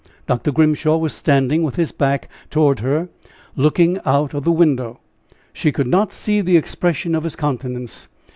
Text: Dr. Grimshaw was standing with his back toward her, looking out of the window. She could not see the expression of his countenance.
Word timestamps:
Dr. 0.25 0.51
Grimshaw 0.51 0.97
was 0.97 1.13
standing 1.13 1.61
with 1.61 1.75
his 1.75 1.91
back 1.91 2.27
toward 2.49 2.79
her, 2.79 3.09
looking 3.55 3.99
out 4.03 4.33
of 4.33 4.43
the 4.45 4.51
window. 4.51 4.99
She 5.53 5.71
could 5.71 5.85
not 5.85 6.11
see 6.11 6.41
the 6.41 6.57
expression 6.57 7.13
of 7.13 7.23
his 7.23 7.35
countenance. 7.35 8.07